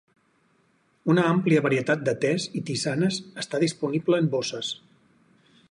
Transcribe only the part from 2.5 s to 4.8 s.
i tisanes està disponible en bosses.